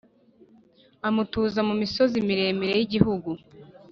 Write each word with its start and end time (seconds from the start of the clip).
amutuza 1.07 1.59
mu 1.67 1.73
misozi 1.81 2.15
miremire 2.27 2.73
y’igihugu, 2.75 3.29